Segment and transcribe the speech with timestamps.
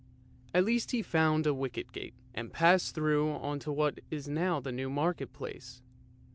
[0.51, 4.59] At last he found a wicket gate, and passed through on to what is now
[4.59, 5.83] the New Market Place.